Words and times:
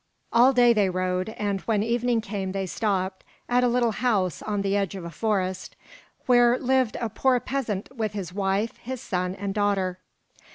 All 0.33 0.51
day 0.51 0.73
they 0.73 0.89
rode; 0.89 1.29
and 1.29 1.61
when 1.61 1.83
evening 1.83 2.21
came 2.21 2.53
they 2.53 2.65
stopped 2.65 3.23
at 3.47 3.63
a 3.63 3.67
little 3.67 3.91
house 3.91 4.41
on 4.41 4.63
the 4.63 4.75
edge 4.75 4.95
of 4.95 5.05
a 5.05 5.11
forest, 5.11 5.75
where 6.25 6.57
lived 6.57 6.97
a 6.99 7.07
poor 7.07 7.39
peasant 7.39 7.87
with 7.95 8.13
his 8.13 8.33
wife, 8.33 8.77
his 8.77 8.99
son, 8.99 9.35
and 9.35 9.53
daughter. 9.53 9.99